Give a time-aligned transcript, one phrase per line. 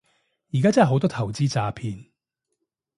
[0.51, 2.07] 而家真係好多投資詐騙